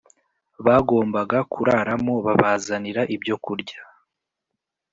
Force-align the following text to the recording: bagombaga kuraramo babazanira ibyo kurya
bagombaga 0.65 1.37
kuraramo 1.53 2.13
babazanira 2.25 3.01
ibyo 3.15 3.35
kurya 3.43 3.79